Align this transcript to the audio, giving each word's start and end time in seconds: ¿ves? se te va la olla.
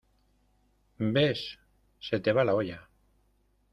¿ves? 0.97 1.59
se 1.99 2.19
te 2.21 2.33
va 2.33 2.43
la 2.43 2.55
olla. 2.55 2.89